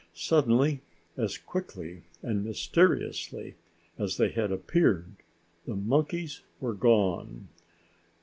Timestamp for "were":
6.59-6.73